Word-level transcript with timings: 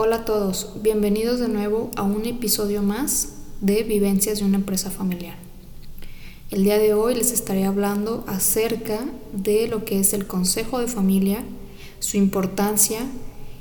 Hola 0.00 0.14
a 0.14 0.24
todos, 0.24 0.74
bienvenidos 0.80 1.40
de 1.40 1.48
nuevo 1.48 1.90
a 1.96 2.04
un 2.04 2.24
episodio 2.24 2.84
más 2.84 3.30
de 3.60 3.82
Vivencias 3.82 4.38
de 4.38 4.44
una 4.44 4.58
empresa 4.58 4.92
familiar. 4.92 5.34
El 6.52 6.62
día 6.62 6.78
de 6.78 6.94
hoy 6.94 7.16
les 7.16 7.32
estaré 7.32 7.64
hablando 7.64 8.22
acerca 8.28 9.00
de 9.32 9.66
lo 9.66 9.84
que 9.84 9.98
es 9.98 10.12
el 10.12 10.28
consejo 10.28 10.78
de 10.78 10.86
familia, 10.86 11.42
su 11.98 12.16
importancia 12.16 13.00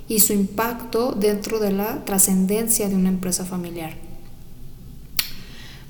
y 0.07 0.19
su 0.19 0.33
impacto 0.33 1.13
dentro 1.13 1.57
de 1.57 1.71
la 1.71 2.05
trascendencia 2.05 2.87
de 2.87 2.93
una 2.93 3.09
empresa 3.09 3.43
familiar. 3.43 3.95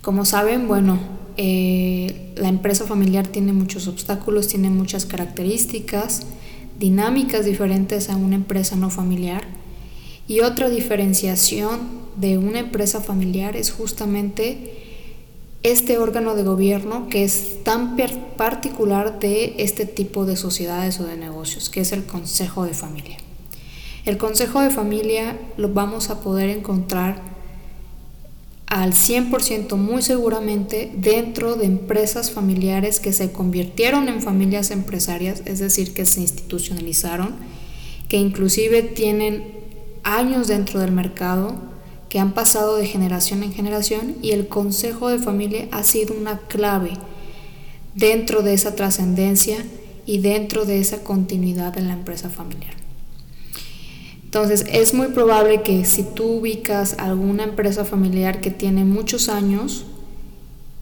Como 0.02 0.24
saben, 0.24 0.70
bueno, 0.70 0.98
eh, 1.36 2.32
la 2.38 2.48
empresa 2.48 2.86
familiar 2.86 3.28
tiene 3.28 3.52
muchos 3.52 3.90
obstáculos, 3.90 4.48
tiene 4.48 4.70
muchas 4.70 5.06
características, 5.06 6.22
dinámicas 6.80 7.44
diferentes 7.44 8.10
a 8.10 8.16
una 8.16 8.36
empresa 8.36 8.78
no 8.78 8.90
familiar 8.90 9.57
y 10.28 10.42
otra 10.42 10.70
diferenciación 10.70 11.80
de 12.18 12.38
una 12.38 12.60
empresa 12.60 13.02
familiar 13.02 13.56
es 13.56 13.72
justamente 13.72 14.74
este 15.64 15.98
órgano 15.98 16.36
de 16.36 16.44
gobierno 16.44 17.08
que 17.10 17.24
es 17.24 17.64
tan 17.64 17.98
particular 18.38 19.20
de 19.20 19.56
este 19.58 19.86
tipo 19.86 20.26
de 20.26 20.36
sociedades 20.36 21.00
o 21.00 21.06
de 21.06 21.18
negocios, 21.18 21.70
que 21.70 21.82
es 21.82 21.92
el 21.92 22.06
Consejo 22.06 22.66
de 22.66 22.74
Familia. 22.74 23.18
El 24.06 24.18
Consejo 24.18 24.62
de 24.62 24.70
Familia 24.70 25.38
lo 25.58 25.70
vamos 25.70 26.10
a 26.10 26.22
poder 26.22 26.50
encontrar 26.50 27.22
al 28.68 28.94
100% 28.94 29.76
muy 29.76 30.02
seguramente 30.02 30.92
dentro 30.96 31.56
de 31.56 31.66
empresas 31.66 32.32
familiares 32.32 33.00
que 33.00 33.14
se 33.14 33.32
convirtieron 33.32 34.10
en 34.10 34.22
familias 34.22 34.72
empresarias, 34.72 35.42
es 35.46 35.60
decir, 35.60 35.94
que 35.94 36.06
se 36.06 36.22
institucionalizaron, 36.22 37.36
que 38.10 38.18
inclusive 38.18 38.82
tienen 38.84 39.57
años 40.08 40.48
dentro 40.48 40.80
del 40.80 40.92
mercado 40.92 41.56
que 42.08 42.20
han 42.20 42.32
pasado 42.32 42.78
de 42.78 42.88
generación 42.88 43.44
en 43.44 43.54
generación 43.54 44.16
y 44.22 44.32
el 44.32 44.48
consejo 44.48 45.10
de 45.10 45.20
familia 45.20 45.68
ha 45.72 45.84
sido 45.84 46.16
una 46.16 46.40
clave 46.40 46.92
dentro 47.94 48.42
de 48.42 48.54
esa 48.54 48.76
trascendencia 48.76 49.58
y 50.06 50.20
dentro 50.20 50.64
de 50.64 50.80
esa 50.80 51.04
continuidad 51.04 51.78
en 51.78 51.88
la 51.88 51.94
empresa 51.94 52.30
familiar. 52.30 52.74
Entonces 54.24 54.66
es 54.72 54.94
muy 54.94 55.08
probable 55.08 55.62
que 55.62 55.84
si 55.84 56.04
tú 56.04 56.38
ubicas 56.40 56.96
alguna 57.00 57.44
empresa 57.44 57.84
familiar 57.84 58.40
que 58.40 58.52
tiene 58.52 58.86
muchos 58.86 59.28
años 59.28 59.86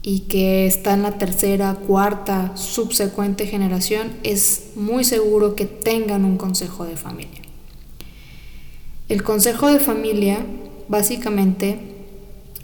y 0.02 0.20
que 0.20 0.66
está 0.66 0.94
en 0.94 1.02
la 1.02 1.18
tercera, 1.18 1.74
cuarta, 1.74 2.56
subsecuente 2.56 3.46
generación, 3.46 4.12
es 4.22 4.68
muy 4.76 5.02
seguro 5.02 5.56
que 5.56 5.66
tengan 5.66 6.24
un 6.24 6.36
consejo 6.36 6.84
de 6.84 6.96
familia. 6.96 7.45
El 9.08 9.22
Consejo 9.22 9.68
de 9.68 9.78
Familia 9.78 10.44
básicamente 10.88 11.78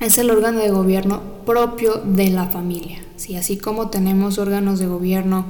es 0.00 0.18
el 0.18 0.30
órgano 0.30 0.58
de 0.58 0.70
gobierno 0.70 1.22
propio 1.46 2.02
de 2.04 2.30
la 2.30 2.46
familia. 2.46 2.98
¿sí? 3.16 3.36
Así 3.36 3.56
como 3.56 3.90
tenemos 3.90 4.38
órganos 4.38 4.80
de 4.80 4.86
gobierno 4.86 5.46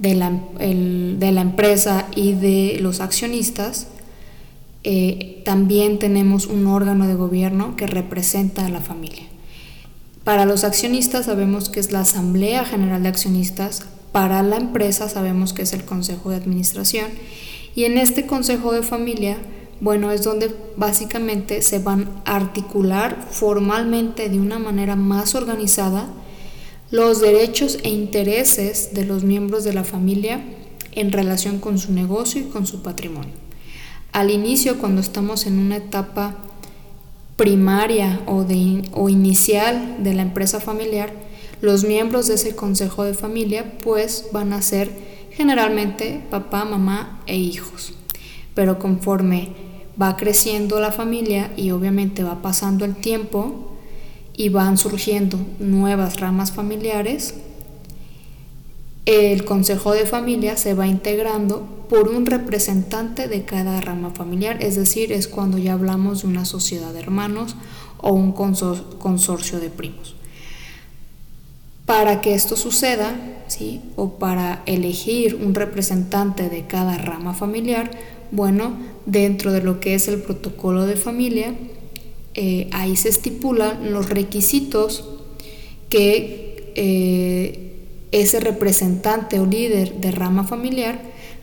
de 0.00 0.14
la, 0.14 0.32
de 0.58 1.32
la 1.32 1.40
empresa 1.40 2.08
y 2.16 2.32
de 2.32 2.78
los 2.80 3.00
accionistas, 3.00 3.86
eh, 4.82 5.42
también 5.44 6.00
tenemos 6.00 6.46
un 6.46 6.66
órgano 6.66 7.06
de 7.06 7.14
gobierno 7.14 7.76
que 7.76 7.86
representa 7.86 8.66
a 8.66 8.70
la 8.70 8.80
familia. 8.80 9.22
Para 10.24 10.46
los 10.46 10.64
accionistas 10.64 11.26
sabemos 11.26 11.68
que 11.68 11.78
es 11.78 11.92
la 11.92 12.00
Asamblea 12.00 12.64
General 12.64 13.02
de 13.02 13.08
Accionistas, 13.08 13.86
para 14.10 14.42
la 14.42 14.56
empresa 14.56 15.08
sabemos 15.08 15.52
que 15.52 15.62
es 15.62 15.72
el 15.72 15.84
Consejo 15.84 16.30
de 16.30 16.36
Administración 16.36 17.06
y 17.76 17.84
en 17.84 17.98
este 17.98 18.26
Consejo 18.26 18.72
de 18.72 18.82
Familia 18.82 19.38
bueno, 19.80 20.10
es 20.12 20.22
donde 20.22 20.54
básicamente 20.76 21.62
se 21.62 21.78
van 21.78 22.22
a 22.24 22.36
articular 22.36 23.26
formalmente 23.30 24.28
de 24.28 24.38
una 24.38 24.58
manera 24.58 24.96
más 24.96 25.34
organizada 25.34 26.08
los 26.90 27.20
derechos 27.20 27.78
e 27.82 27.90
intereses 27.90 28.94
de 28.94 29.04
los 29.04 29.24
miembros 29.24 29.64
de 29.64 29.72
la 29.72 29.84
familia 29.84 30.40
en 30.92 31.10
relación 31.10 31.58
con 31.58 31.78
su 31.78 31.92
negocio 31.92 32.40
y 32.40 32.44
con 32.44 32.66
su 32.66 32.82
patrimonio. 32.82 33.32
Al 34.12 34.30
inicio, 34.30 34.78
cuando 34.78 35.00
estamos 35.00 35.46
en 35.46 35.58
una 35.58 35.78
etapa 35.78 36.36
primaria 37.36 38.20
o, 38.26 38.44
de, 38.44 38.88
o 38.92 39.08
inicial 39.08 40.04
de 40.04 40.14
la 40.14 40.22
empresa 40.22 40.60
familiar, 40.60 41.12
los 41.60 41.82
miembros 41.82 42.28
de 42.28 42.34
ese 42.34 42.54
consejo 42.54 43.04
de 43.04 43.14
familia 43.14 43.78
pues 43.82 44.26
van 44.32 44.52
a 44.52 44.62
ser 44.62 44.90
generalmente 45.32 46.22
papá, 46.30 46.64
mamá 46.64 47.22
e 47.26 47.36
hijos. 47.36 47.92
Pero 48.54 48.78
conforme 48.78 49.63
va 50.00 50.16
creciendo 50.16 50.80
la 50.80 50.92
familia 50.92 51.52
y 51.56 51.70
obviamente 51.70 52.22
va 52.22 52.42
pasando 52.42 52.84
el 52.84 52.96
tiempo 52.96 53.72
y 54.36 54.48
van 54.48 54.78
surgiendo 54.78 55.38
nuevas 55.58 56.20
ramas 56.20 56.52
familiares, 56.52 57.34
el 59.06 59.44
consejo 59.44 59.92
de 59.92 60.06
familia 60.06 60.56
se 60.56 60.74
va 60.74 60.86
integrando 60.86 61.66
por 61.88 62.08
un 62.08 62.24
representante 62.24 63.28
de 63.28 63.44
cada 63.44 63.80
rama 63.80 64.10
familiar, 64.10 64.62
es 64.62 64.76
decir, 64.76 65.12
es 65.12 65.28
cuando 65.28 65.58
ya 65.58 65.74
hablamos 65.74 66.22
de 66.22 66.28
una 66.28 66.46
sociedad 66.46 66.92
de 66.92 67.00
hermanos 67.00 67.54
o 67.98 68.12
un 68.12 68.32
consorcio 68.32 69.60
de 69.60 69.70
primos. 69.70 70.16
Para 71.84 72.22
que 72.22 72.34
esto 72.34 72.56
suceda, 72.56 73.14
¿sí? 73.46 73.82
o 73.96 74.12
para 74.12 74.62
elegir 74.64 75.34
un 75.34 75.54
representante 75.54 76.48
de 76.48 76.66
cada 76.66 76.96
rama 76.96 77.34
familiar, 77.34 77.90
bueno, 78.34 78.76
dentro 79.06 79.52
de 79.52 79.62
lo 79.62 79.80
que 79.80 79.94
es 79.94 80.08
el 80.08 80.20
protocolo 80.20 80.86
de 80.86 80.96
familia, 80.96 81.54
eh, 82.34 82.68
ahí 82.72 82.96
se 82.96 83.08
estipulan 83.08 83.92
los 83.92 84.10
requisitos 84.10 85.04
que 85.88 86.72
eh, 86.74 87.74
ese 88.10 88.40
representante 88.40 89.38
o 89.38 89.46
líder 89.46 89.94
de 90.00 90.10
rama 90.10 90.44
familiar 90.44 91.00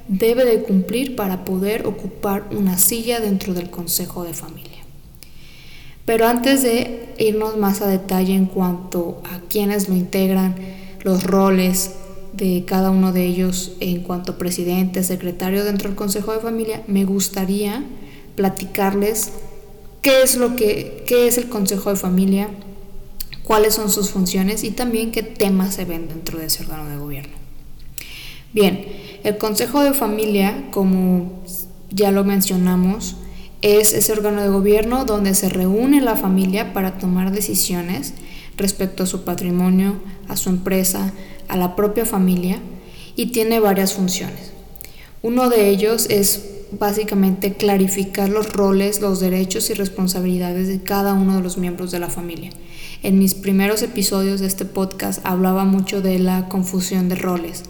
debe 0.07 0.44
de 0.44 0.62
cumplir 0.62 1.16
para 1.16 1.46
poder 1.46 1.88
ocupar 1.88 2.50
una 2.52 2.78
silla 2.78 3.19
dentro 3.19 3.53
del 3.53 3.69
consejo 3.69 4.23
de 4.23 4.34
familia. 4.34 4.72
Pero 6.06 6.28
antes 6.28 6.63
de 6.63 7.13
irnos 7.18 7.56
más 7.58 7.81
a 7.81 7.88
detalle 7.88 8.34
en 8.34 8.47
cuanto 8.47 9.22
a 9.23 9.40
quienes 9.47 9.88
lo 9.88 9.96
integran, 9.96 10.56
los 11.03 11.23
roles, 11.23 11.91
de 12.34 12.64
cada 12.66 12.92
uno 12.92 13.12
de 13.12 13.25
ellos 13.25 13.74
en 13.80 14.02
cuanto 14.03 14.38
presidente, 14.38 15.03
secretario 15.03 15.64
dentro 15.64 15.90
del 15.90 15.97
Consejo 15.97 16.34
de 16.34 16.40
Familia, 16.40 16.84
me 16.88 17.06
gustaría 17.06 17.84
platicarles 18.36 19.31
qué 20.02 20.22
es 20.24 20.38
lo 20.38 20.56
que 20.56 21.03
qué 21.06 21.28
es 21.28 21.38
el 21.38 21.50
Consejo 21.50 21.90
de 21.90 21.96
Familia, 21.96 22.50
cuáles 23.44 23.75
son 23.75 23.90
sus 23.91 24.09
funciones 24.09 24.64
y 24.64 24.72
también 24.72 25.12
qué 25.12 25.24
temas 25.24 25.75
se 25.75 25.86
ven 25.86 26.08
dentro 26.08 26.40
de 26.40 26.46
ese 26.46 26.64
órgano 26.64 26.90
de 26.90 26.97
gobierno. 26.97 27.34
Bien, 28.53 28.86
el 29.24 29.38
Consejo 29.38 29.81
de 29.81 29.94
Familia, 29.94 30.68
como 30.72 31.44
ya 31.90 32.12
lo 32.12 32.24
mencionamos, 32.24 33.16
es 33.62 33.94
ese 33.94 34.12
órgano 34.12 34.41
de 34.41 34.50
gobierno 34.50 35.06
donde 35.06 35.36
se 35.36 35.50
reúne 35.50 36.02
la 36.02 36.16
familia 36.16 36.74
para 36.74 36.97
tomar 36.97 37.31
decisiones 37.31 38.14
respecto 38.58 39.03
a 39.03 39.06
su 39.06 39.24
patrimonio, 39.24 40.00
a 40.28 40.36
su 40.36 40.50
empresa, 40.50 41.14
a 41.47 41.57
la 41.57 41.75
propia 41.75 42.06
familia 42.06 42.59
y 43.16 43.28
tiene 43.28 43.59
varias 43.59 43.94
funciones. 43.94 44.52
Uno 45.22 45.50
de 45.50 45.69
ellos 45.69 46.07
es 46.09 46.46
básicamente 46.72 47.53
clarificar 47.53 48.29
los 48.29 48.53
roles, 48.53 49.02
los 49.02 49.19
derechos 49.19 49.69
y 49.69 49.74
responsabilidades 49.74 50.68
de 50.68 50.81
cada 50.81 51.13
uno 51.13 51.35
de 51.35 51.44
los 51.44 51.57
miembros 51.57 51.91
de 51.91 52.00
la 52.00 52.09
familia. 52.09 52.52
En 53.03 53.19
mis 53.19 53.34
primeros 53.34 53.81
episodios 53.81 54.40
de 54.40 54.47
este 54.47 54.66
podcast 54.66 55.19
hablaba 55.25 55.66
mucho 55.66 56.02
de 56.02 56.18
la 56.19 56.47
confusión 56.47 57.09
de 57.09 57.16
roles 57.16 57.63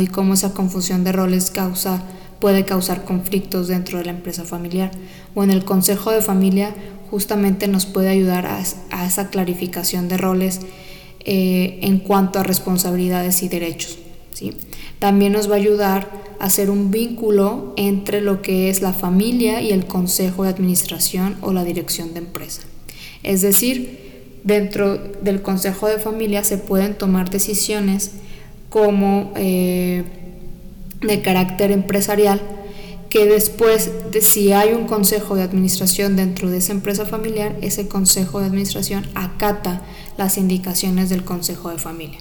y 0.00 0.06
cómo 0.06 0.34
esa 0.34 0.52
confusión 0.52 1.04
de 1.04 1.12
roles 1.12 1.50
causa, 1.50 2.02
puede 2.40 2.64
causar 2.64 3.04
conflictos 3.04 3.68
dentro 3.68 3.98
de 3.98 4.06
la 4.06 4.10
empresa 4.10 4.44
familiar. 4.44 4.90
O 5.34 5.44
en 5.44 5.50
el 5.50 5.64
consejo 5.64 6.10
de 6.10 6.22
familia 6.22 6.74
justamente 7.10 7.68
nos 7.68 7.86
puede 7.86 8.08
ayudar 8.08 8.46
a 8.46 9.06
esa 9.06 9.30
clarificación 9.30 10.08
de 10.08 10.16
roles 10.16 10.60
eh, 11.28 11.80
en 11.82 11.98
cuanto 11.98 12.38
a 12.38 12.44
responsabilidades 12.44 13.42
y 13.42 13.48
derechos. 13.48 13.98
¿sí? 14.32 14.52
También 15.00 15.32
nos 15.32 15.50
va 15.50 15.54
a 15.54 15.58
ayudar 15.58 16.08
a 16.38 16.44
hacer 16.44 16.70
un 16.70 16.92
vínculo 16.92 17.74
entre 17.76 18.20
lo 18.20 18.42
que 18.42 18.70
es 18.70 18.80
la 18.80 18.92
familia 18.92 19.60
y 19.60 19.72
el 19.72 19.86
consejo 19.86 20.44
de 20.44 20.50
administración 20.50 21.36
o 21.40 21.52
la 21.52 21.64
dirección 21.64 22.14
de 22.14 22.20
empresa. 22.20 22.62
Es 23.24 23.42
decir, 23.42 24.38
dentro 24.44 24.96
del 24.96 25.42
consejo 25.42 25.88
de 25.88 25.98
familia 25.98 26.44
se 26.44 26.58
pueden 26.58 26.94
tomar 26.94 27.28
decisiones 27.28 28.12
como 28.70 29.32
eh, 29.34 30.04
de 31.00 31.22
carácter 31.22 31.72
empresarial 31.72 32.40
que 33.08 33.26
después 33.26 33.90
de 34.10 34.20
si 34.20 34.52
hay 34.52 34.72
un 34.72 34.86
consejo 34.86 35.36
de 35.36 35.42
administración 35.42 36.16
dentro 36.16 36.50
de 36.50 36.58
esa 36.58 36.72
empresa 36.72 37.06
familiar, 37.06 37.56
ese 37.60 37.88
consejo 37.88 38.40
de 38.40 38.46
administración 38.46 39.06
acata 39.14 39.82
las 40.16 40.38
indicaciones 40.38 41.08
del 41.08 41.24
Consejo 41.24 41.70
de 41.70 41.78
Familia. 41.78 42.18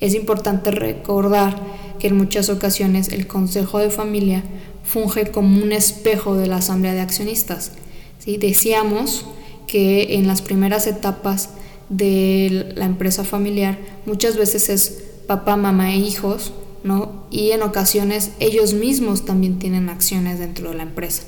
Es 0.00 0.14
importante 0.14 0.70
recordar 0.70 1.60
que 1.98 2.08
en 2.08 2.16
muchas 2.16 2.48
ocasiones 2.48 3.08
el 3.08 3.26
Consejo 3.26 3.78
de 3.78 3.90
Familia 3.90 4.42
funge 4.84 5.30
como 5.30 5.62
un 5.62 5.72
espejo 5.72 6.36
de 6.36 6.46
la 6.46 6.56
Asamblea 6.56 6.92
de 6.92 7.00
Accionistas. 7.00 7.72
¿sí? 8.18 8.36
Decíamos 8.36 9.26
que 9.66 10.14
en 10.14 10.26
las 10.26 10.42
primeras 10.42 10.86
etapas 10.86 11.50
de 11.88 12.72
la 12.76 12.84
empresa 12.84 13.24
familiar 13.24 13.78
muchas 14.06 14.36
veces 14.36 14.68
es 14.68 15.04
papá, 15.26 15.56
mamá 15.56 15.94
e 15.94 15.96
hijos, 15.96 16.52
¿no? 16.84 17.24
Y 17.30 17.50
en 17.50 17.62
ocasiones 17.62 18.30
ellos 18.38 18.74
mismos 18.74 19.24
también 19.24 19.58
tienen 19.58 19.88
acciones 19.88 20.38
dentro 20.38 20.70
de 20.70 20.76
la 20.76 20.84
empresa. 20.84 21.24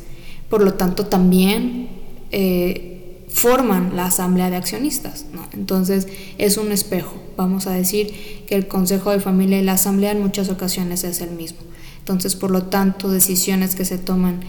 Por 0.48 0.62
lo 0.62 0.74
tanto, 0.74 1.06
también 1.06 1.88
eh, 2.30 3.24
forman 3.28 3.96
la 3.96 4.06
asamblea 4.06 4.50
de 4.50 4.56
accionistas. 4.56 5.26
Entonces, 5.52 6.06
es 6.38 6.58
un 6.58 6.70
espejo. 6.70 7.14
Vamos 7.36 7.66
a 7.66 7.72
decir 7.72 8.44
que 8.46 8.54
el 8.54 8.68
consejo 8.68 9.10
de 9.10 9.18
familia 9.18 9.58
y 9.58 9.64
la 9.64 9.72
asamblea 9.72 10.12
en 10.12 10.22
muchas 10.22 10.50
ocasiones 10.50 11.02
es 11.02 11.20
el 11.20 11.30
mismo. 11.30 11.58
Entonces, 11.98 12.36
por 12.36 12.50
lo 12.50 12.64
tanto, 12.64 13.10
decisiones 13.10 13.74
que 13.74 13.84
se 13.84 13.98
toman 13.98 14.40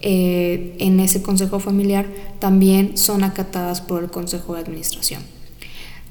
eh, 0.00 0.76
en 0.78 1.00
ese 1.00 1.22
consejo 1.22 1.58
familiar 1.58 2.06
también 2.38 2.98
son 2.98 3.24
acatadas 3.24 3.80
por 3.80 4.02
el 4.02 4.10
consejo 4.10 4.54
de 4.54 4.60
administración. 4.60 5.22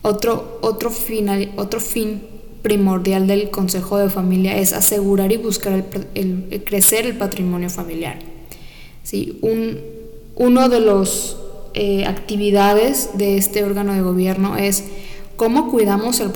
Otro, 0.01 0.59
otro, 0.61 0.89
final, 0.89 1.51
otro 1.57 1.79
fin 1.79 2.23
primordial 2.65 3.27
del 3.27 3.51
consejo 3.51 3.99
de 3.99 4.09
familia 4.09 4.57
es 4.57 4.73
asegurar 4.73 5.31
y 5.31 5.37
buscar 5.37 5.85
el, 6.15 6.63
crecer 6.65 7.05
el 7.05 7.15
patrimonio 7.15 7.69
familiar. 7.69 8.17
¿Sí? 9.03 9.37
Un, 9.43 9.77
uno 10.35 10.67
de 10.67 10.79
las 10.79 11.37
eh, 11.75 12.05
actividades 12.07 13.11
de 13.13 13.37
este 13.37 13.63
órgano 13.63 13.93
de 13.93 14.01
gobierno 14.01 14.57
es 14.57 14.83
cómo 15.35 15.69
cuidamos 15.69 16.19
el, 16.21 16.31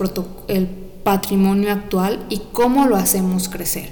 el 0.49 0.67
patrimonio 1.03 1.71
actual 1.71 2.23
y 2.29 2.41
cómo 2.53 2.85
lo 2.85 2.95
hacemos 2.95 3.49
crecer, 3.49 3.89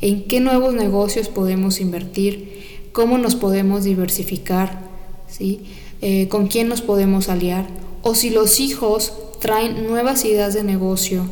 en 0.00 0.28
qué 0.28 0.38
nuevos 0.38 0.74
negocios 0.74 1.26
podemos 1.26 1.80
invertir, 1.80 2.86
cómo 2.92 3.18
nos 3.18 3.34
podemos 3.34 3.82
diversificar, 3.82 4.82
¿sí? 5.26 5.62
Eh, 6.02 6.28
con 6.28 6.46
quién 6.46 6.68
nos 6.68 6.82
podemos 6.82 7.28
aliar, 7.28 7.66
o 8.02 8.14
si 8.14 8.30
los 8.30 8.60
hijos 8.60 9.12
traen 9.40 9.88
nuevas 9.88 10.24
ideas 10.24 10.54
de 10.54 10.62
negocio 10.62 11.28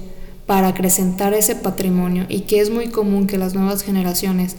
para 0.48 0.68
acrecentar 0.68 1.34
ese 1.34 1.56
patrimonio 1.56 2.24
y 2.30 2.40
que 2.40 2.60
es 2.60 2.70
muy 2.70 2.88
común 2.88 3.26
que 3.26 3.36
las 3.36 3.54
nuevas 3.54 3.82
generaciones 3.82 4.56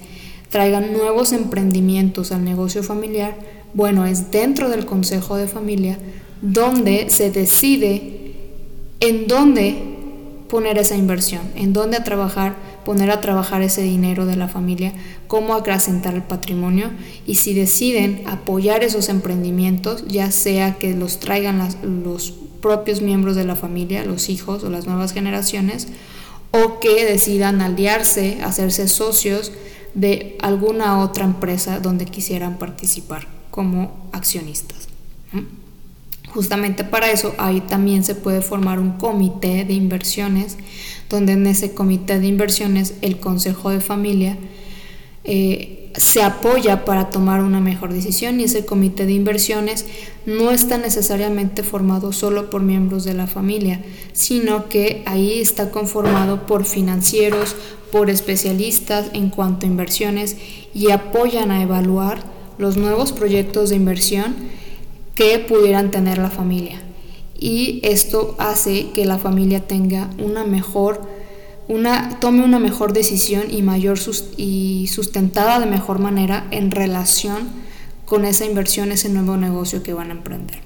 traigan 0.49 0.93
nuevos 0.93 1.33
emprendimientos 1.33 2.31
al 2.31 2.43
negocio 2.43 2.83
familiar, 2.83 3.35
bueno, 3.73 4.05
es 4.05 4.29
dentro 4.29 4.69
del 4.69 4.85
consejo 4.85 5.35
de 5.35 5.47
familia 5.47 5.97
donde 6.43 7.09
se 7.09 7.31
decide 7.31 8.35
en 8.99 9.25
dónde 9.25 9.81
poner 10.47 10.77
esa 10.77 10.95
inversión, 10.95 11.41
en 11.55 11.73
dónde 11.73 11.99
trabajar, 12.01 12.55
poner 12.83 13.11
a 13.11 13.21
trabajar 13.21 13.61
ese 13.61 13.81
dinero 13.81 14.25
de 14.25 14.35
la 14.35 14.47
familia, 14.47 14.93
cómo 15.27 15.53
acrecentar 15.53 16.15
el 16.15 16.23
patrimonio 16.23 16.91
y 17.25 17.35
si 17.35 17.53
deciden 17.53 18.23
apoyar 18.25 18.83
esos 18.83 19.09
emprendimientos, 19.09 20.05
ya 20.07 20.31
sea 20.31 20.77
que 20.77 20.93
los 20.95 21.19
traigan 21.19 21.67
los 22.03 22.33
propios 22.61 23.01
miembros 23.01 23.35
de 23.35 23.45
la 23.45 23.55
familia, 23.55 24.03
los 24.05 24.29
hijos 24.29 24.63
o 24.63 24.69
las 24.69 24.85
nuevas 24.85 25.13
generaciones, 25.13 25.87
o 26.51 26.79
que 26.79 27.05
decidan 27.05 27.61
aliarse, 27.61 28.41
hacerse 28.43 28.87
socios 28.87 29.51
de 29.93 30.37
alguna 30.41 30.99
otra 30.99 31.25
empresa 31.25 31.79
donde 31.79 32.05
quisieran 32.05 32.57
participar 32.57 33.27
como 33.51 34.09
accionistas. 34.11 34.87
Justamente 36.33 36.83
para 36.83 37.11
eso 37.11 37.33
ahí 37.37 37.61
también 37.61 38.03
se 38.03 38.15
puede 38.15 38.41
formar 38.41 38.79
un 38.79 38.91
comité 38.93 39.65
de 39.65 39.73
inversiones, 39.73 40.57
donde 41.09 41.33
en 41.33 41.47
ese 41.47 41.73
comité 41.73 42.19
de 42.19 42.27
inversiones 42.27 42.93
el 43.01 43.19
consejo 43.19 43.71
de 43.71 43.81
familia 43.81 44.37
eh, 45.23 45.91
se 45.95 46.21
apoya 46.21 46.85
para 46.85 47.09
tomar 47.09 47.41
una 47.41 47.59
mejor 47.59 47.93
decisión. 47.93 48.39
Y 48.39 48.43
ese 48.43 48.63
comité 48.63 49.07
de 49.07 49.13
inversiones 49.13 49.85
no 50.27 50.51
está 50.51 50.77
necesariamente 50.77 51.63
formado 51.63 52.13
solo 52.13 52.51
por 52.51 52.61
miembros 52.61 53.05
de 53.05 53.15
la 53.15 53.25
familia, 53.25 53.81
sino 54.13 54.69
que 54.69 55.01
ahí 55.07 55.39
está 55.39 55.71
conformado 55.71 56.45
por 56.45 56.65
financieros, 56.65 57.55
por 57.91 58.11
especialistas 58.11 59.07
en 59.13 59.31
cuanto 59.31 59.65
a 59.65 59.69
inversiones 59.69 60.37
y 60.75 60.91
apoyan 60.91 61.49
a 61.49 61.63
evaluar 61.63 62.23
los 62.59 62.77
nuevos 62.77 63.11
proyectos 63.13 63.69
de 63.69 63.77
inversión 63.77 64.35
que 65.19 65.37
pudieran 65.37 65.91
tener 65.91 66.17
la 66.17 66.29
familia. 66.29 66.79
Y 67.37 67.81
esto 67.83 68.35
hace 68.39 68.91
que 68.91 69.03
la 69.03 69.17
familia 69.17 69.67
tenga 69.67 70.09
una 70.17 70.45
mejor 70.45 71.01
una, 71.67 72.19
tome 72.21 72.45
una 72.45 72.57
mejor 72.57 72.93
decisión 72.93 73.43
y 73.51 73.61
mayor 73.61 73.99
y 74.37 74.87
sustentada 74.87 75.59
de 75.59 75.65
mejor 75.65 75.99
manera 75.99 76.47
en 76.51 76.71
relación 76.71 77.49
con 78.05 78.23
esa 78.23 78.45
inversión, 78.45 78.93
ese 78.93 79.09
nuevo 79.09 79.35
negocio 79.35 79.83
que 79.83 79.93
van 79.93 80.09
a 80.09 80.13
emprender. 80.13 80.61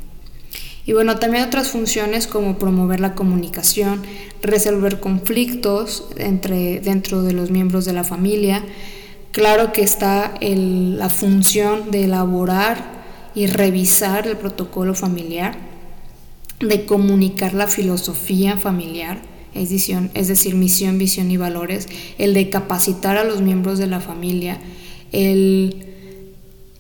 Y 0.86 0.94
bueno, 0.94 1.18
también 1.18 1.46
otras 1.46 1.70
funciones 1.70 2.28
como 2.28 2.60
promover 2.60 3.00
la 3.00 3.16
comunicación, 3.16 4.04
resolver 4.44 5.00
conflictos 5.00 6.10
entre, 6.18 6.80
dentro 6.80 7.24
de 7.24 7.34
los 7.34 7.50
miembros 7.50 7.86
de 7.86 7.94
la 7.94 8.04
familia. 8.04 8.64
Claro 9.32 9.74
que 9.74 9.82
está 9.82 10.36
la 10.42 11.10
función 11.10 11.90
de 11.90 12.04
elaborar 12.04 13.03
y 13.36 13.48
revisar 13.48 14.28
el 14.28 14.38
protocolo 14.38 14.94
familiar, 14.94 15.58
de 16.60 16.86
comunicar 16.86 17.54
la 17.54 17.68
filosofía 17.68 18.58
familiar, 18.58 19.22
es, 19.54 19.72
es 19.72 20.28
decir, 20.28 20.56
misión, 20.56 20.98
visión 20.98 21.30
y 21.30 21.38
valores, 21.38 21.88
el 22.18 22.34
de 22.34 22.50
capacitar 22.50 23.18
a 23.18 23.24
los 23.24 23.42
miembros 23.42 23.80
de 23.80 23.88
la 23.88 24.00
familia, 24.00 24.60
el, 25.12 25.86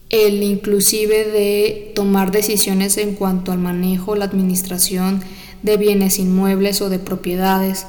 el 0.09 0.43
inclusive 0.43 1.25
de 1.25 1.91
tomar 1.95 2.31
decisiones 2.31 2.97
en 2.97 3.13
cuanto 3.15 3.51
al 3.51 3.59
manejo, 3.59 4.15
la 4.15 4.25
administración 4.25 5.21
de 5.61 5.77
bienes 5.77 6.19
inmuebles 6.19 6.81
o 6.81 6.89
de 6.89 6.99
propiedades, 6.99 7.85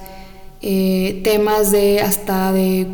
eh, 0.62 1.20
temas 1.24 1.70
de 1.70 2.00
hasta 2.00 2.52
de 2.52 2.86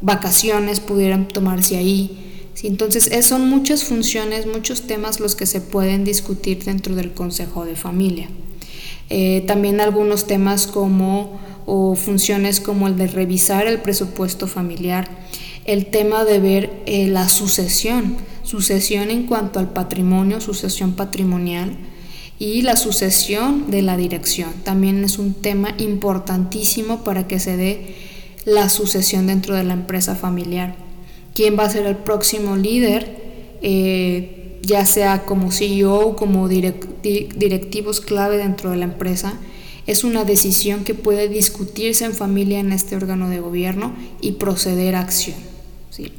vacaciones 0.00 0.80
pudieran 0.80 1.26
tomarse 1.26 1.76
ahí. 1.76 2.25
Entonces, 2.62 3.10
son 3.24 3.48
muchas 3.48 3.84
funciones, 3.84 4.46
muchos 4.46 4.82
temas 4.82 5.20
los 5.20 5.34
que 5.34 5.46
se 5.46 5.60
pueden 5.60 6.04
discutir 6.04 6.64
dentro 6.64 6.94
del 6.94 7.12
Consejo 7.12 7.64
de 7.64 7.76
Familia. 7.76 8.28
Eh, 9.08 9.44
también 9.46 9.80
algunos 9.80 10.26
temas 10.26 10.66
como 10.66 11.38
o 11.66 11.94
funciones 11.96 12.60
como 12.60 12.86
el 12.86 12.96
de 12.96 13.08
revisar 13.08 13.66
el 13.66 13.80
presupuesto 13.80 14.46
familiar, 14.46 15.08
el 15.64 15.86
tema 15.86 16.24
de 16.24 16.38
ver 16.38 16.82
eh, 16.86 17.08
la 17.08 17.28
sucesión, 17.28 18.16
sucesión 18.42 19.10
en 19.10 19.26
cuanto 19.26 19.58
al 19.58 19.72
patrimonio, 19.72 20.40
sucesión 20.40 20.92
patrimonial 20.92 21.76
y 22.38 22.62
la 22.62 22.76
sucesión 22.76 23.70
de 23.70 23.82
la 23.82 23.96
dirección. 23.96 24.52
También 24.64 25.02
es 25.04 25.18
un 25.18 25.34
tema 25.34 25.74
importantísimo 25.78 27.02
para 27.02 27.26
que 27.26 27.40
se 27.40 27.56
dé 27.56 27.94
la 28.44 28.68
sucesión 28.68 29.26
dentro 29.26 29.56
de 29.56 29.64
la 29.64 29.74
empresa 29.74 30.14
familiar. 30.14 30.85
¿Quién 31.36 31.58
va 31.58 31.64
a 31.64 31.70
ser 31.70 31.84
el 31.84 31.96
próximo 31.96 32.56
líder? 32.56 33.58
Eh, 33.60 34.58
ya 34.62 34.86
sea 34.86 35.26
como 35.26 35.52
CEO 35.52 36.08
o 36.08 36.16
como 36.16 36.48
directivos 36.48 38.00
clave 38.00 38.38
dentro 38.38 38.70
de 38.70 38.78
la 38.78 38.86
empresa, 38.86 39.34
es 39.86 40.02
una 40.02 40.24
decisión 40.24 40.82
que 40.82 40.94
puede 40.94 41.28
discutirse 41.28 42.06
en 42.06 42.14
familia 42.14 42.58
en 42.58 42.72
este 42.72 42.96
órgano 42.96 43.28
de 43.28 43.40
gobierno 43.40 43.94
y 44.22 44.32
proceder 44.32 44.94
a 44.94 45.00
acción. 45.00 45.36
¿sí? 45.90 46.10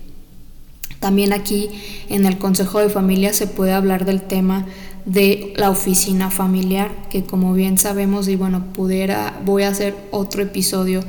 También 1.00 1.34
aquí 1.34 1.72
en 2.10 2.28
el 2.28 2.38
Consejo 2.38 2.78
de 2.80 2.90
Familia 2.90 3.34
se 3.34 3.48
puede 3.48 3.74
hablar 3.74 4.06
del 4.06 4.22
tema 4.22 4.68
de 5.06 5.54
la 5.56 5.72
oficina 5.72 6.30
familiar, 6.30 6.92
que 7.10 7.24
como 7.24 7.56
bien 7.56 7.80
sabemos, 7.80 8.28
y 8.28 8.36
bueno, 8.36 8.66
pudiera, 8.72 9.42
voy 9.44 9.64
a 9.64 9.70
hacer 9.70 9.96
otro 10.12 10.44
episodio 10.44 11.02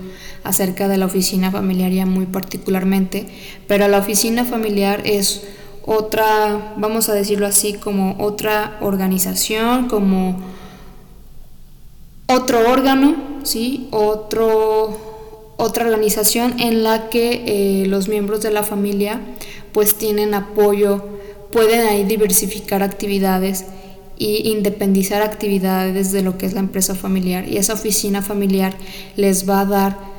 acerca 0.49 0.89
de 0.89 0.97
la 0.97 1.05
oficina 1.05 1.51
familiar 1.51 1.93
ya 1.93 2.07
muy 2.07 2.25
particularmente, 2.25 3.27
pero 3.67 3.87
la 3.87 3.99
oficina 3.99 4.47
familiar 4.47 5.03
es 5.05 5.43
otra, 5.85 6.75
vamos 6.79 7.11
a 7.11 7.15
decirlo 7.15 7.47
así, 7.47 7.75
como 7.75 8.17
otra 8.19 8.79
organización, 8.81 9.89
como 9.89 10.39
otro 12.27 12.71
órgano, 12.71 13.17
¿sí? 13.43 13.89
Otro, 13.91 15.55
otra 15.59 15.85
organización 15.85 16.59
en 16.61 16.83
la 16.83 17.11
que 17.11 17.83
eh, 17.83 17.87
los 17.87 18.09
miembros 18.09 18.43
de 18.43 18.51
la 18.51 18.63
familia 18.63 19.21
pues 19.73 19.97
tienen 19.97 20.33
apoyo, 20.33 21.05
pueden 21.53 21.87
ahí 21.87 22.05
diversificar 22.05 22.83
actividades 22.83 23.67
e 24.19 24.49
independizar 24.49 25.21
actividades 25.21 26.11
de 26.11 26.23
lo 26.23 26.39
que 26.39 26.47
es 26.47 26.55
la 26.55 26.61
empresa 26.61 26.95
familiar 26.95 27.47
y 27.47 27.59
esa 27.59 27.75
oficina 27.75 28.23
familiar 28.23 28.75
les 29.17 29.49
va 29.49 29.61
a 29.61 29.65
dar 29.67 30.18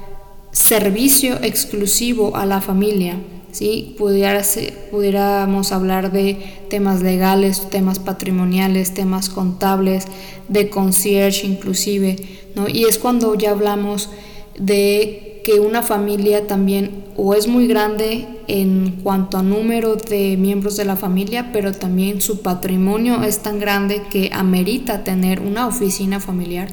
servicio 0.51 1.37
exclusivo 1.41 2.35
a 2.35 2.45
la 2.45 2.61
familia 2.61 3.17
¿sí? 3.51 3.95
Pudiéramos 3.97 5.71
hablar 5.71 6.11
de 6.11 6.65
temas 6.69 7.01
legales, 7.01 7.69
temas 7.69 7.99
patrimoniales, 7.99 8.93
temas 8.93 9.29
contables, 9.29 10.05
de 10.47 10.69
concierge 10.69 11.45
inclusive, 11.45 12.15
¿no? 12.55 12.67
Y 12.67 12.85
es 12.85 12.97
cuando 12.97 13.35
ya 13.35 13.51
hablamos 13.51 14.09
de 14.57 15.41
que 15.43 15.59
una 15.59 15.81
familia 15.81 16.47
también 16.47 17.05
o 17.15 17.33
es 17.33 17.47
muy 17.47 17.67
grande 17.67 18.27
en 18.47 18.99
cuanto 19.03 19.37
a 19.37 19.43
número 19.43 19.95
de 19.95 20.37
miembros 20.37 20.77
de 20.77 20.85
la 20.85 20.95
familia, 20.95 21.51
pero 21.51 21.73
también 21.73 22.21
su 22.21 22.41
patrimonio 22.41 23.23
es 23.23 23.39
tan 23.39 23.59
grande 23.59 24.03
que 24.09 24.29
amerita 24.33 25.03
tener 25.03 25.39
una 25.39 25.67
oficina 25.67 26.19
familiar 26.19 26.69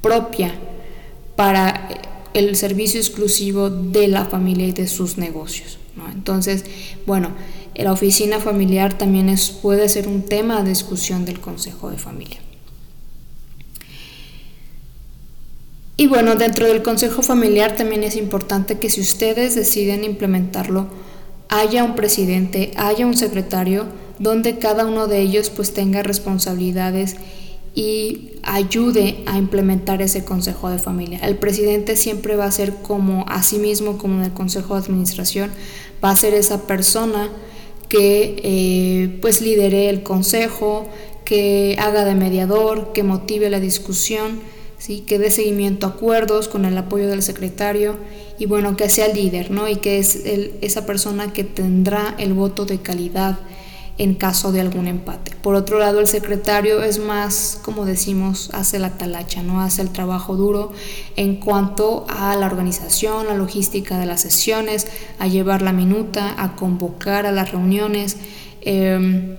propia 0.00 0.54
para 1.36 1.88
el 2.34 2.56
servicio 2.56 3.00
exclusivo 3.00 3.70
de 3.70 4.08
la 4.08 4.26
familia 4.26 4.66
y 4.66 4.72
de 4.72 4.86
sus 4.86 5.16
negocios. 5.16 5.78
Entonces, 6.12 6.64
bueno, 7.06 7.30
la 7.74 7.92
oficina 7.92 8.40
familiar 8.40 8.96
también 8.98 9.28
es, 9.28 9.50
puede 9.50 9.88
ser 9.88 10.08
un 10.08 10.22
tema 10.22 10.62
de 10.62 10.70
discusión 10.70 11.24
del 11.24 11.40
Consejo 11.40 11.90
de 11.90 11.98
Familia. 11.98 12.38
Y 15.96 16.08
bueno, 16.08 16.34
dentro 16.34 16.66
del 16.66 16.82
Consejo 16.82 17.22
Familiar 17.22 17.76
también 17.76 18.02
es 18.02 18.16
importante 18.16 18.78
que 18.78 18.90
si 18.90 19.00
ustedes 19.00 19.54
deciden 19.54 20.02
implementarlo, 20.02 20.88
haya 21.48 21.84
un 21.84 21.94
presidente, 21.94 22.72
haya 22.76 23.06
un 23.06 23.16
secretario, 23.16 23.86
donde 24.18 24.58
cada 24.58 24.86
uno 24.86 25.06
de 25.06 25.20
ellos 25.20 25.50
pues 25.50 25.72
tenga 25.72 26.02
responsabilidades 26.02 27.16
y 27.74 28.30
ayude 28.42 29.22
a 29.26 29.36
implementar 29.36 30.00
ese 30.00 30.24
consejo 30.24 30.70
de 30.70 30.78
familia. 30.78 31.18
El 31.18 31.36
presidente 31.36 31.96
siempre 31.96 32.36
va 32.36 32.44
a 32.44 32.52
ser 32.52 32.74
como 32.76 33.24
a 33.28 33.42
sí 33.42 33.58
mismo, 33.58 33.98
como 33.98 34.18
en 34.18 34.24
el 34.24 34.32
consejo 34.32 34.74
de 34.74 34.80
administración, 34.80 35.50
va 36.02 36.10
a 36.10 36.16
ser 36.16 36.34
esa 36.34 36.66
persona 36.66 37.30
que 37.88 38.36
eh, 38.42 39.18
pues 39.20 39.40
lidere 39.40 39.88
el 39.88 40.02
consejo, 40.02 40.88
que 41.24 41.76
haga 41.78 42.04
de 42.04 42.14
mediador, 42.14 42.92
que 42.92 43.02
motive 43.02 43.50
la 43.50 43.60
discusión, 43.60 44.40
¿sí? 44.78 45.00
que 45.00 45.18
dé 45.18 45.30
seguimiento 45.30 45.86
a 45.86 45.90
acuerdos 45.90 46.48
con 46.48 46.64
el 46.64 46.76
apoyo 46.76 47.08
del 47.08 47.22
secretario 47.22 47.96
y 48.38 48.46
bueno, 48.46 48.76
que 48.76 48.88
sea 48.88 49.08
líder, 49.08 49.50
¿no? 49.50 49.68
Y 49.68 49.76
que 49.76 49.98
es 49.98 50.16
esa 50.60 50.86
persona 50.86 51.32
que 51.32 51.44
tendrá 51.44 52.14
el 52.18 52.34
voto 52.34 52.66
de 52.66 52.78
calidad 52.78 53.38
en 53.96 54.14
caso 54.14 54.50
de 54.50 54.60
algún 54.60 54.88
empate. 54.88 55.32
Por 55.42 55.54
otro 55.54 55.78
lado, 55.78 56.00
el 56.00 56.06
secretario 56.06 56.82
es 56.82 56.98
más, 56.98 57.60
como 57.62 57.84
decimos, 57.84 58.50
hace 58.52 58.78
la 58.78 58.90
talacha, 58.90 59.42
¿no? 59.42 59.60
Hace 59.60 59.82
el 59.82 59.90
trabajo 59.90 60.36
duro 60.36 60.72
en 61.16 61.36
cuanto 61.36 62.04
a 62.08 62.34
la 62.36 62.46
organización, 62.46 63.26
la 63.26 63.34
logística 63.34 63.98
de 63.98 64.06
las 64.06 64.22
sesiones, 64.22 64.88
a 65.18 65.28
llevar 65.28 65.62
la 65.62 65.72
minuta, 65.72 66.34
a 66.36 66.56
convocar 66.56 67.26
a 67.26 67.32
las 67.32 67.52
reuniones, 67.52 68.16
em, 68.62 69.36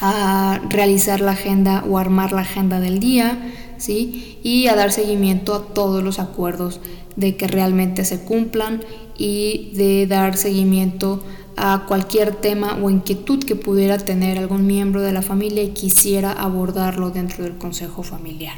a 0.00 0.60
realizar 0.68 1.20
la 1.20 1.32
agenda 1.32 1.84
o 1.88 1.98
armar 1.98 2.32
la 2.32 2.42
agenda 2.42 2.80
del 2.80 3.00
día, 3.00 3.52
¿sí? 3.76 4.38
Y 4.42 4.68
a 4.68 4.76
dar 4.76 4.92
seguimiento 4.92 5.54
a 5.54 5.74
todos 5.74 6.02
los 6.02 6.18
acuerdos 6.18 6.80
de 7.16 7.36
que 7.36 7.48
realmente 7.48 8.04
se 8.04 8.20
cumplan 8.20 8.80
y 9.18 9.72
de 9.74 10.06
dar 10.06 10.36
seguimiento 10.36 11.22
a 11.58 11.86
cualquier 11.86 12.36
tema 12.36 12.78
o 12.82 12.90
inquietud 12.90 13.44
que 13.44 13.56
pudiera 13.56 13.98
tener 13.98 14.38
algún 14.38 14.66
miembro 14.66 15.02
de 15.02 15.12
la 15.12 15.22
familia 15.22 15.62
y 15.62 15.70
quisiera 15.70 16.32
abordarlo 16.32 17.10
dentro 17.10 17.44
del 17.44 17.56
consejo 17.56 18.02
familiar. 18.02 18.54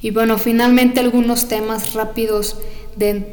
Y 0.00 0.10
bueno, 0.10 0.38
finalmente 0.38 1.00
algunos 1.00 1.46
temas 1.48 1.94
rápidos 1.94 2.56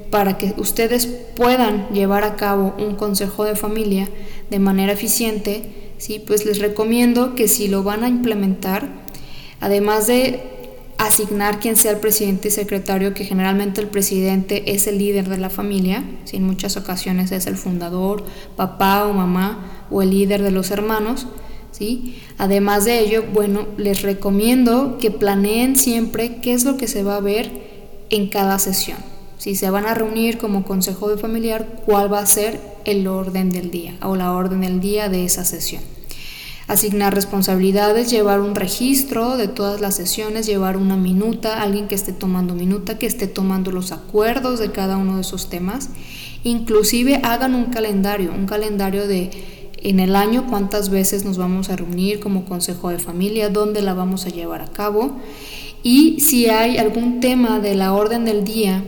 para 0.10 0.38
que 0.38 0.54
ustedes 0.58 1.08
puedan 1.36 1.90
llevar 1.90 2.24
a 2.24 2.36
cabo 2.36 2.76
un 2.78 2.96
consejo 2.96 3.44
de 3.44 3.56
familia 3.56 4.08
de 4.50 4.60
manera 4.60 4.94
eficiente, 4.94 5.94
¿sí? 5.98 6.24
pues 6.26 6.46
les 6.46 6.60
recomiendo 6.60 7.36
que 7.36 7.48
si 7.48 7.68
lo 7.68 7.84
van 7.84 8.04
a 8.04 8.08
implementar, 8.08 8.88
además 9.60 10.08
de 10.08 10.59
asignar 11.00 11.62
quien 11.62 11.78
sea 11.78 11.92
el 11.92 12.00
presidente 12.00 12.50
y 12.50 12.52
secretario, 12.52 13.14
que 13.14 13.24
generalmente 13.24 13.80
el 13.80 13.88
presidente 13.88 14.74
es 14.76 14.86
el 14.86 14.98
líder 14.98 15.30
de 15.30 15.38
la 15.38 15.50
familia, 15.50 16.04
si 16.26 16.36
en 16.36 16.44
muchas 16.44 16.76
ocasiones 16.76 17.32
es 17.32 17.48
el 17.48 17.56
fundador, 17.56 18.26
papá 18.58 19.06
o 19.06 19.14
mamá 19.14 19.86
o 19.90 20.02
el 20.02 20.10
líder 20.10 20.44
de 20.44 20.52
los 20.52 20.72
hermanos. 20.72 21.26
¿sí? 21.72 22.18
Además 22.38 22.84
de 22.84 23.00
ello, 23.00 23.24
bueno, 23.34 23.66
les 23.78 24.02
recomiendo 24.02 24.98
que 24.98 25.10
planeen 25.10 25.78
siempre 25.78 26.42
qué 26.42 26.52
es 26.52 26.66
lo 26.66 26.76
que 26.76 26.90
se 26.90 27.02
va 27.02 27.16
a 27.16 27.22
ver 27.22 27.50
en 28.10 28.28
cada 28.28 28.60
sesión. 28.60 28.98
Si 29.38 29.56
se 29.56 29.70
van 29.70 29.86
a 29.86 29.94
reunir 29.94 30.38
como 30.38 30.66
consejo 30.66 31.10
de 31.10 31.18
familiar, 31.18 31.82
cuál 31.86 32.12
va 32.12 32.20
a 32.20 32.26
ser 32.26 32.60
el 32.84 33.08
orden 33.08 33.52
del 33.52 33.72
día 33.72 33.96
o 34.02 34.18
la 34.18 34.34
orden 34.34 34.60
del 34.62 34.82
día 34.82 35.08
de 35.08 35.24
esa 35.24 35.46
sesión 35.46 35.82
asignar 36.70 37.16
responsabilidades, 37.16 38.12
llevar 38.12 38.40
un 38.40 38.54
registro 38.54 39.38
de 39.38 39.48
todas 39.48 39.82
las 39.82 39.96
sesiones, 39.96 40.46
llevar 40.46 40.78
una 40.78 40.96
minuta, 40.96 41.62
alguien 41.62 41.88
que 41.88 41.96
esté 41.96 42.14
tomando 42.14 42.54
minuta, 42.54 43.00
que 43.00 43.08
esté 43.08 43.26
tomando 43.26 43.72
los 43.72 43.92
acuerdos 43.92 44.60
de 44.60 44.72
cada 44.72 44.96
uno 44.96 45.16
de 45.16 45.22
esos 45.22 45.50
temas. 45.50 45.90
Inclusive 46.44 47.22
hagan 47.24 47.56
un 47.56 47.66
calendario, 47.66 48.32
un 48.32 48.46
calendario 48.46 49.08
de 49.08 49.32
en 49.82 50.00
el 50.00 50.16
año 50.16 50.46
cuántas 50.48 50.90
veces 50.90 51.26
nos 51.26 51.38
vamos 51.38 51.70
a 51.70 51.76
reunir 51.76 52.20
como 52.20 52.46
consejo 52.46 52.90
de 52.90 53.00
familia, 53.00 53.50
dónde 53.50 53.82
la 53.82 53.94
vamos 53.94 54.26
a 54.26 54.30
llevar 54.30 54.62
a 54.62 54.68
cabo 54.68 55.18
y 55.84 56.20
si 56.20 56.48
hay 56.48 56.78
algún 56.78 57.20
tema 57.20 57.60
de 57.60 57.76
la 57.76 57.94
orden 57.94 58.26
del 58.26 58.44
día 58.44 58.84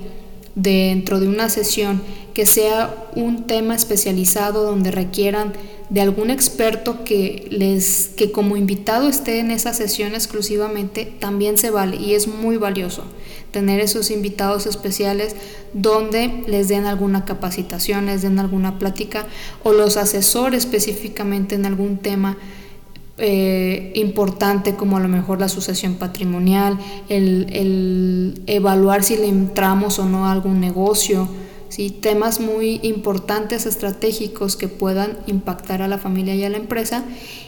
dentro 0.55 1.19
de 1.19 1.29
una 1.29 1.49
sesión 1.49 2.01
que 2.33 2.45
sea 2.45 2.93
un 3.15 3.43
tema 3.43 3.73
especializado 3.73 4.63
donde 4.63 4.91
requieran 4.91 5.53
de 5.91 5.99
algún 5.99 6.29
experto 6.29 7.03
que 7.03 7.47
les 7.51 8.07
que 8.15 8.31
como 8.31 8.55
invitado 8.55 9.09
esté 9.09 9.39
en 9.39 9.51
esa 9.51 9.73
sesión 9.73 10.15
exclusivamente 10.15 11.05
también 11.05 11.57
se 11.57 11.69
vale 11.69 11.97
y 11.97 12.13
es 12.15 12.29
muy 12.29 12.55
valioso 12.55 13.03
tener 13.51 13.81
esos 13.81 14.09
invitados 14.09 14.67
especiales 14.67 15.35
donde 15.73 16.45
les 16.47 16.69
den 16.69 16.85
alguna 16.85 17.25
capacitación, 17.25 18.05
les 18.05 18.21
den 18.21 18.39
alguna 18.39 18.79
plática 18.79 19.27
o 19.63 19.73
los 19.73 19.97
asesores 19.97 20.63
específicamente 20.63 21.55
en 21.55 21.65
algún 21.65 21.97
tema 21.97 22.37
eh, 23.17 23.91
importante 23.95 24.75
como 24.75 24.95
a 24.95 25.01
lo 25.01 25.09
mejor 25.09 25.41
la 25.41 25.49
sucesión 25.49 25.95
patrimonial, 25.95 26.79
el, 27.09 27.47
el 27.51 28.41
evaluar 28.47 29.03
si 29.03 29.17
le 29.17 29.27
entramos 29.27 29.99
o 29.99 30.05
no 30.05 30.25
a 30.25 30.31
algún 30.31 30.61
negocio, 30.61 31.27
¿sí? 31.71 31.89
temas 31.89 32.39
muy 32.39 32.79
importantes, 32.83 33.65
estratégicos 33.65 34.55
que 34.57 34.67
puedan 34.67 35.17
impactar 35.25 35.81
a 35.81 35.87
la 35.87 35.97
familia 35.97 36.35
y 36.35 36.43
a 36.43 36.49
la 36.49 36.57
empresa 36.57 37.03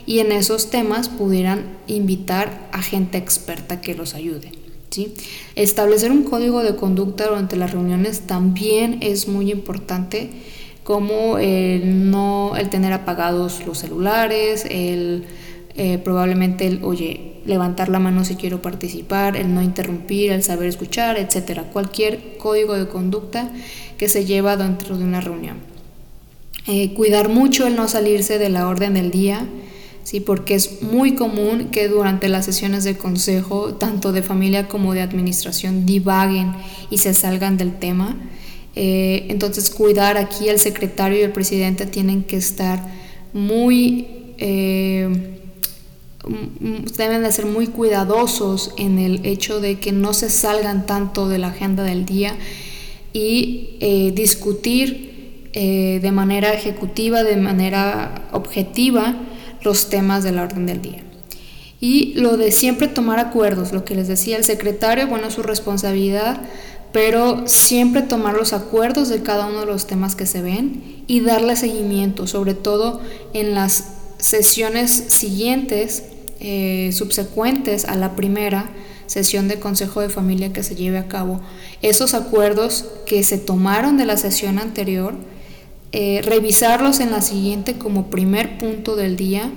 y 0.05 0.19
en 0.19 0.31
esos 0.31 0.69
temas 0.69 1.09
pudieran 1.09 1.77
invitar 1.87 2.69
a 2.71 2.81
gente 2.81 3.17
experta 3.17 3.81
que 3.81 3.93
los 3.93 4.15
ayude. 4.15 4.51
¿sí? 4.89 5.13
Establecer 5.55 6.11
un 6.11 6.23
código 6.23 6.63
de 6.63 6.75
conducta 6.75 7.27
durante 7.27 7.57
las 7.57 7.71
reuniones 7.71 8.21
también 8.21 8.99
es 9.01 9.27
muy 9.27 9.51
importante 9.51 10.29
como 10.83 11.37
el 11.37 12.09
no 12.09 12.55
el 12.57 12.69
tener 12.69 12.91
apagados 12.93 13.65
los 13.65 13.77
celulares, 13.77 14.65
el 14.69 15.25
eh, 15.75 15.97
probablemente 15.97 16.67
el, 16.67 16.83
oye, 16.83 17.41
levantar 17.45 17.89
la 17.89 17.97
mano 17.97 18.23
si 18.25 18.35
quiero 18.35 18.61
participar, 18.61 19.35
el 19.35 19.55
no 19.55 19.61
interrumpir, 19.63 20.31
el 20.31 20.43
saber 20.43 20.67
escuchar, 20.67 21.17
etcétera. 21.17 21.63
Cualquier 21.73 22.37
código 22.37 22.75
de 22.75 22.87
conducta 22.87 23.51
que 24.03 24.09
se 24.09 24.25
lleva 24.25 24.57
dentro 24.57 24.97
de 24.97 25.05
una 25.05 25.21
reunión. 25.21 25.55
Eh, 26.67 26.93
cuidar 26.93 27.29
mucho 27.29 27.67
el 27.67 27.77
no 27.77 27.87
salirse 27.87 28.37
de 28.37 28.49
la 28.49 28.67
orden 28.67 28.95
del 28.95 29.11
día, 29.11 29.47
¿sí? 30.03 30.19
porque 30.19 30.55
es 30.55 30.81
muy 30.81 31.15
común 31.15 31.69
que 31.71 31.87
durante 31.87 32.27
las 32.27 32.43
sesiones 32.43 32.83
de 32.83 32.97
consejo, 32.97 33.75
tanto 33.75 34.11
de 34.11 34.21
familia 34.21 34.67
como 34.67 34.93
de 34.93 35.01
administración, 35.01 35.85
divaguen 35.85 36.51
y 36.89 36.97
se 36.97 37.13
salgan 37.13 37.55
del 37.55 37.79
tema. 37.79 38.17
Eh, 38.75 39.27
entonces, 39.29 39.69
cuidar 39.69 40.17
aquí 40.17 40.49
el 40.49 40.59
secretario 40.59 41.19
y 41.19 41.21
el 41.21 41.31
presidente 41.31 41.85
tienen 41.85 42.23
que 42.25 42.35
estar 42.35 42.85
muy... 43.31 44.33
Eh, 44.37 45.39
deben 46.97 47.23
de 47.23 47.31
ser 47.31 47.45
muy 47.45 47.67
cuidadosos 47.67 48.73
en 48.77 48.99
el 48.99 49.25
hecho 49.25 49.61
de 49.61 49.79
que 49.79 49.93
no 49.93 50.13
se 50.13 50.29
salgan 50.29 50.85
tanto 50.85 51.29
de 51.29 51.37
la 51.37 51.47
agenda 51.47 51.83
del 51.83 52.05
día 52.05 52.35
y 53.13 53.77
eh, 53.79 54.11
discutir 54.13 55.49
eh, 55.53 55.99
de 56.01 56.11
manera 56.11 56.51
ejecutiva, 56.51 57.23
de 57.23 57.37
manera 57.37 58.27
objetiva, 58.31 59.15
los 59.61 59.89
temas 59.89 60.23
de 60.23 60.31
la 60.31 60.43
orden 60.43 60.65
del 60.65 60.81
día. 60.81 61.03
Y 61.79 62.13
lo 62.15 62.37
de 62.37 62.51
siempre 62.51 62.87
tomar 62.87 63.19
acuerdos, 63.19 63.71
lo 63.71 63.85
que 63.85 63.95
les 63.95 64.07
decía 64.07 64.37
el 64.37 64.43
secretario, 64.43 65.07
bueno, 65.07 65.27
es 65.27 65.33
su 65.33 65.43
responsabilidad, 65.43 66.41
pero 66.91 67.43
siempre 67.47 68.01
tomar 68.01 68.35
los 68.35 68.53
acuerdos 68.53 69.09
de 69.09 69.21
cada 69.21 69.47
uno 69.47 69.61
de 69.61 69.65
los 69.65 69.85
temas 69.85 70.15
que 70.15 70.25
se 70.25 70.41
ven 70.41 71.03
y 71.07 71.21
darle 71.21 71.55
seguimiento, 71.55 72.25
sobre 72.25 72.53
todo 72.53 73.01
en 73.33 73.53
las 73.53 73.95
sesiones 74.17 74.91
siguientes, 75.09 76.03
eh, 76.39 76.91
subsecuentes 76.93 77.85
a 77.85 77.95
la 77.95 78.15
primera, 78.15 78.71
sesión 79.07 79.47
de 79.47 79.59
consejo 79.59 80.01
de 80.01 80.09
familia 80.09 80.53
que 80.53 80.63
se 80.63 80.75
lleve 80.75 80.97
a 80.97 81.07
cabo, 81.07 81.41
esos 81.81 82.13
acuerdos 82.13 82.85
que 83.05 83.23
se 83.23 83.37
tomaron 83.37 83.97
de 83.97 84.05
la 84.05 84.17
sesión 84.17 84.59
anterior, 84.59 85.15
eh, 85.91 86.21
revisarlos 86.23 86.99
en 86.99 87.11
la 87.11 87.21
siguiente 87.21 87.77
como 87.77 88.09
primer 88.09 88.57
punto 88.57 88.95
del 88.95 89.15
día. 89.15 89.51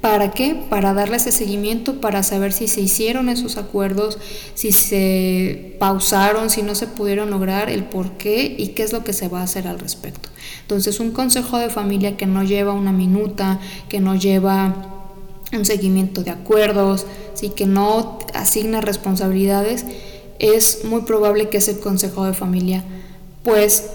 ¿Para 0.00 0.30
qué? 0.30 0.54
Para 0.70 0.94
darle 0.94 1.16
ese 1.16 1.32
seguimiento, 1.32 2.00
para 2.00 2.22
saber 2.22 2.52
si 2.52 2.68
se 2.68 2.80
hicieron 2.80 3.28
esos 3.28 3.58
acuerdos, 3.58 4.18
si 4.54 4.72
se 4.72 5.76
pausaron, 5.78 6.48
si 6.48 6.62
no 6.62 6.74
se 6.74 6.86
pudieron 6.86 7.30
lograr, 7.30 7.68
el 7.68 7.84
por 7.84 8.12
qué 8.12 8.54
y 8.56 8.68
qué 8.68 8.82
es 8.82 8.92
lo 8.92 9.04
que 9.04 9.12
se 9.12 9.28
va 9.28 9.40
a 9.40 9.44
hacer 9.44 9.66
al 9.66 9.78
respecto. 9.78 10.30
Entonces, 10.62 11.00
un 11.00 11.10
consejo 11.10 11.58
de 11.58 11.68
familia 11.68 12.16
que 12.16 12.26
no 12.26 12.44
lleva 12.44 12.72
una 12.72 12.92
minuta, 12.92 13.60
que 13.88 14.00
no 14.00 14.14
lleva 14.14 14.99
un 15.52 15.64
seguimiento 15.64 16.22
de 16.22 16.30
acuerdos, 16.30 17.06
¿sí? 17.34 17.50
que 17.50 17.66
no 17.66 18.18
asigna 18.34 18.80
responsabilidades, 18.80 19.84
es 20.38 20.84
muy 20.84 21.02
probable 21.02 21.48
que 21.48 21.58
ese 21.58 21.80
consejo 21.80 22.24
de 22.24 22.34
familia 22.34 22.84
pues 23.42 23.90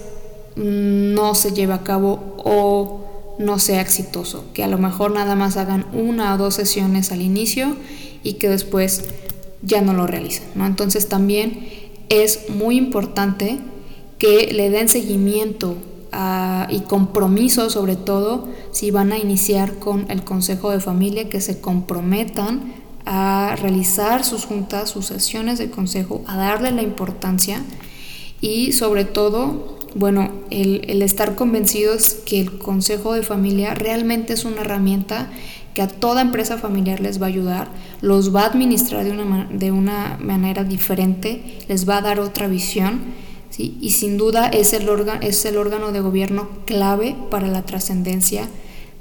no 0.56 1.36
se 1.36 1.52
lleve 1.52 1.74
a 1.74 1.84
cabo 1.84 2.36
o 2.38 3.06
no 3.40 3.60
sea 3.60 3.82
exitoso, 3.82 4.46
que 4.54 4.64
a 4.64 4.68
lo 4.68 4.78
mejor 4.78 5.12
nada 5.12 5.36
más 5.36 5.58
hagan 5.58 5.86
una 5.94 6.34
o 6.34 6.38
dos 6.38 6.56
sesiones 6.56 7.12
al 7.12 7.22
inicio 7.22 7.76
y 8.24 8.34
que 8.34 8.48
después 8.48 9.04
ya 9.62 9.82
no 9.82 9.94
lo 9.94 10.08
realicen. 10.08 10.46
¿no? 10.56 10.66
Entonces 10.66 11.10
también 11.10 11.68
es 12.10 12.50
muy 12.50 12.78
importante 12.78 13.60
que 14.18 14.52
le 14.54 14.70
den 14.70 14.88
seguimiento 14.88 15.76
y 16.70 16.80
compromiso 16.82 17.70
sobre 17.70 17.96
todo 17.96 18.48
si 18.72 18.92
van 18.92 19.12
a 19.12 19.18
iniciar 19.18 19.80
con 19.80 20.10
el 20.10 20.24
consejo 20.24 20.72
de 20.72 20.80
familia, 20.80 21.30
que 21.30 21.42
se 21.42 21.60
comprometan 21.60 22.74
a 23.06 23.56
realizar 23.62 24.24
sus 24.24 24.46
juntas, 24.46 24.90
sus 24.90 25.08
sesiones 25.08 25.60
de 25.60 25.70
consejo, 25.70 26.24
a 26.28 26.38
darle 26.38 26.72
la 26.72 26.82
importancia 26.82 27.62
y 28.42 28.72
sobre 28.72 29.06
todo, 29.06 29.78
bueno, 29.94 30.32
el, 30.50 30.86
el 30.88 31.02
estar 31.02 31.36
convencidos 31.36 32.16
que 32.26 32.42
el 32.42 32.58
consejo 32.58 33.14
de 33.14 33.24
familia 33.24 33.74
realmente 33.76 34.34
es 34.34 34.46
una 34.46 34.62
herramienta 34.62 35.30
que 35.74 35.82
a 35.82 35.88
toda 35.88 36.22
empresa 36.22 36.58
familiar 36.58 37.02
les 37.02 37.22
va 37.22 37.26
a 37.26 37.30
ayudar, 37.30 37.68
los 38.02 38.34
va 38.34 38.44
a 38.44 38.46
administrar 38.48 39.04
de 39.04 39.12
una, 39.12 39.48
de 39.52 39.72
una 39.72 40.18
manera 40.22 40.64
diferente, 40.64 41.60
les 41.68 41.88
va 41.88 41.98
a 41.98 42.02
dar 42.02 42.20
otra 42.22 42.48
visión 42.48 43.02
y 43.58 43.92
sin 43.92 44.18
duda 44.18 44.48
es 44.48 44.74
el, 44.74 44.90
órgano, 44.90 45.22
es 45.22 45.46
el 45.46 45.58
órgano 45.58 45.92
de 45.92 46.02
gobierno 46.02 46.50
clave 46.66 47.16
para 47.32 47.48
la 47.48 47.64
trascendencia 47.64 48.50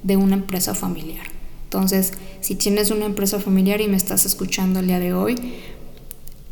de 0.03 0.17
una 0.17 0.35
empresa 0.35 0.75
familiar. 0.75 1.27
Entonces, 1.65 2.13
si 2.41 2.55
tienes 2.55 2.93
una 2.93 3.07
empresa 3.07 3.41
familiar 3.41 3.81
y 3.81 3.89
me 3.89 3.97
estás 3.97 4.27
escuchando 4.27 4.79
el 4.79 4.87
día 4.87 5.01
de 5.01 5.13
hoy, 5.13 5.35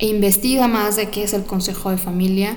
investiga 0.01 0.67
más 0.67 0.97
de 0.97 1.11
qué 1.11 1.23
es 1.23 1.33
el 1.33 1.45
Consejo 1.45 1.91
de 1.91 1.99
Familia, 1.99 2.57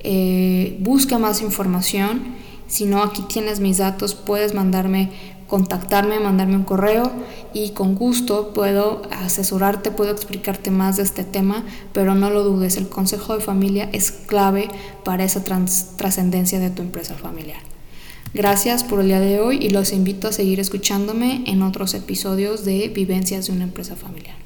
eh, 0.00 0.78
busca 0.80 1.18
más 1.18 1.42
información. 1.42 2.22
Si 2.68 2.86
no, 2.86 3.02
aquí 3.02 3.22
tienes 3.28 3.60
mis 3.60 3.78
datos, 3.78 4.14
puedes 4.14 4.54
mandarme 4.54 5.10
contactarme, 5.46 6.20
mandarme 6.20 6.56
un 6.56 6.64
correo 6.64 7.10
y 7.52 7.70
con 7.70 7.94
gusto 7.94 8.52
puedo 8.52 9.02
asesorarte, 9.10 9.90
puedo 9.90 10.12
explicarte 10.12 10.70
más 10.70 10.96
de 10.96 11.04
este 11.04 11.24
tema, 11.24 11.64
pero 11.92 12.14
no 12.14 12.30
lo 12.30 12.42
dudes, 12.42 12.76
el 12.76 12.88
consejo 12.88 13.36
de 13.36 13.42
familia 13.42 13.88
es 13.92 14.10
clave 14.10 14.68
para 15.04 15.24
esa 15.24 15.44
trascendencia 15.44 16.58
de 16.58 16.70
tu 16.70 16.82
empresa 16.82 17.14
familiar. 17.14 17.60
Gracias 18.34 18.84
por 18.84 19.00
el 19.00 19.06
día 19.06 19.20
de 19.20 19.40
hoy 19.40 19.58
y 19.62 19.70
los 19.70 19.92
invito 19.92 20.28
a 20.28 20.32
seguir 20.32 20.60
escuchándome 20.60 21.44
en 21.46 21.62
otros 21.62 21.94
episodios 21.94 22.64
de 22.64 22.88
Vivencias 22.88 23.46
de 23.46 23.52
una 23.52 23.64
empresa 23.64 23.96
familiar. 23.96 24.45